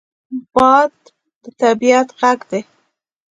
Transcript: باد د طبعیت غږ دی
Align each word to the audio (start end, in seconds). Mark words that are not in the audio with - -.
باد 0.53 0.93
د 1.43 1.45
طبعیت 1.61 2.07
غږ 2.19 2.39
دی 2.49 2.61